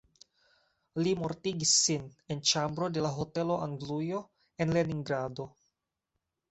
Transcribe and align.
Li 1.07 1.11
mortigis 1.19 1.73
sin 1.83 2.07
en 2.37 2.41
ĉambro 2.53 2.91
de 2.97 3.05
la 3.07 3.13
Hotelo 3.19 3.59
Anglujo 3.69 4.27
en 4.65 4.77
Leningrado. 4.79 5.49